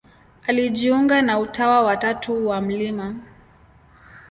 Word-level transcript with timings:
Alijiunga 0.47 1.21
na 1.21 1.39
Utawa 1.39 1.81
wa 1.81 1.97
Tatu 1.97 2.47
wa 2.47 2.61
Mt. 2.61 3.15